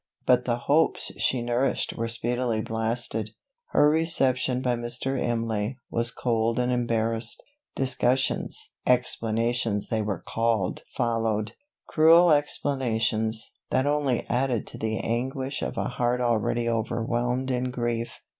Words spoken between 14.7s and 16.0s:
the anguish of a